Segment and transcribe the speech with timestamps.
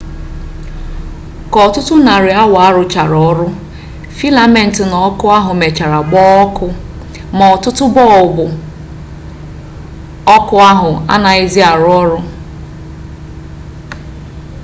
[1.51, 3.47] ka ọtụtụ narị awa a rụchara ọrụ
[4.17, 6.67] filament na ọkụ ahụ mechara gbaa ọkụ
[7.37, 7.45] ma
[7.95, 8.45] bọlbụ
[10.35, 12.19] ọkụ ahụ anaghịzi arụ ọrụ